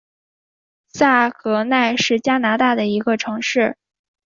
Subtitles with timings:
[0.87, 3.77] 萨格奈是加拿大的一个城市。